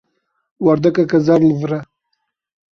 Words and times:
Werdekeke 0.67 1.19
zer 1.27 1.41
li 1.47 1.53
vir 1.61 1.73
e. 1.79 1.81